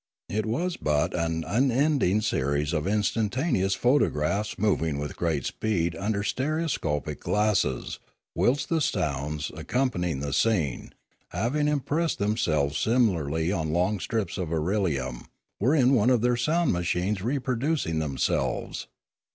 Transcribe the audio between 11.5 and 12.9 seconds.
impressed themselves